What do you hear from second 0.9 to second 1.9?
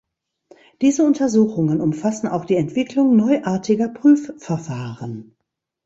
Untersuchungen